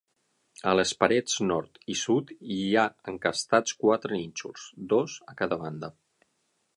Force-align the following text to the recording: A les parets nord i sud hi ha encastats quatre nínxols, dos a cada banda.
A 0.69 0.71
les 0.77 0.91
parets 1.01 1.35
nord 1.49 1.77
i 1.95 1.97
sud 1.99 2.33
hi 2.55 2.57
ha 2.75 2.85
encastats 3.13 3.75
quatre 3.83 4.13
nínxols, 4.23 4.65
dos 4.95 5.19
a 5.35 5.39
cada 5.43 5.63
banda. 5.65 5.93